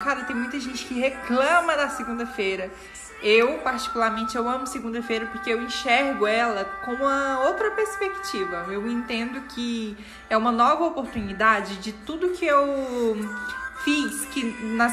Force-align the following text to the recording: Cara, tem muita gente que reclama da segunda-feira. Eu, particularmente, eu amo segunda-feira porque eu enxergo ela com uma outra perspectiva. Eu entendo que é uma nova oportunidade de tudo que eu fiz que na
Cara, 0.00 0.22
tem 0.22 0.36
muita 0.36 0.60
gente 0.60 0.84
que 0.84 0.94
reclama 0.94 1.76
da 1.76 1.88
segunda-feira. 1.88 2.70
Eu, 3.20 3.58
particularmente, 3.58 4.36
eu 4.36 4.48
amo 4.48 4.64
segunda-feira 4.64 5.26
porque 5.26 5.50
eu 5.52 5.60
enxergo 5.60 6.24
ela 6.24 6.64
com 6.84 6.92
uma 6.92 7.40
outra 7.40 7.72
perspectiva. 7.72 8.64
Eu 8.70 8.88
entendo 8.88 9.40
que 9.48 9.96
é 10.30 10.36
uma 10.36 10.52
nova 10.52 10.84
oportunidade 10.84 11.78
de 11.78 11.92
tudo 11.92 12.28
que 12.28 12.46
eu 12.46 13.16
fiz 13.82 14.24
que 14.26 14.44
na 14.76 14.88